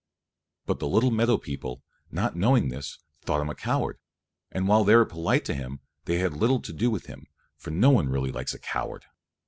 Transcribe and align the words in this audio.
But 0.65 0.79
the 0.79 0.87
little 0.87 1.11
meadow 1.11 1.37
people, 1.37 1.83
not 2.09 2.35
knowing 2.35 2.69
this, 2.69 2.97
thought 3.23 3.39
him 3.39 3.51
a 3.51 3.55
coward, 3.55 3.99
and 4.51 4.67
while 4.67 4.83
they 4.83 4.95
were 4.95 5.05
polite 5.05 5.45
to 5.45 5.53
him 5.53 5.79
they 6.05 6.17
had 6.17 6.33
little 6.33 6.59
to 6.59 6.73
do 6.73 6.89
with 6.89 7.05
him, 7.05 7.27
for 7.55 7.69
no 7.69 7.91
one 7.91 8.09
really 8.09 8.31
likes 8.31 8.55
a 8.55 8.59
coward. 8.59 9.05